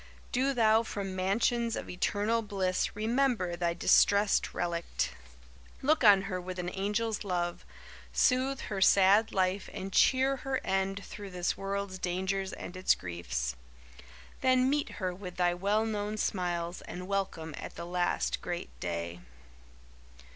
Do 0.31 0.55
thou 0.55 0.81
from 0.81 1.15
mansions 1.15 1.75
of 1.75 1.87
eternal 1.87 2.41
bliss 2.41 2.95
Remember 2.95 3.55
thy 3.55 3.75
distressed 3.75 4.51
relict. 4.51 5.11
Look 5.83 6.03
on 6.03 6.23
her 6.23 6.41
with 6.41 6.57
an 6.57 6.69
angel's 6.69 7.23
love 7.23 7.63
Soothe 8.11 8.61
her 8.61 8.81
sad 8.81 9.31
life 9.31 9.69
and 9.71 9.93
cheer 9.93 10.37
her 10.37 10.59
end 10.65 11.05
Through 11.05 11.29
this 11.29 11.55
world's 11.55 11.99
dangers 11.99 12.51
and 12.51 12.75
its 12.75 12.95
griefs. 12.95 13.55
Then 14.39 14.71
meet 14.71 14.89
her 14.97 15.13
with 15.13 15.35
thy 15.35 15.53
well 15.53 15.85
known 15.85 16.17
smiles 16.17 16.81
and 16.81 17.07
welcome 17.07 17.53
At 17.59 17.75
the 17.75 17.85
last 17.85 18.41
great 18.41 18.71
day. 18.79 19.19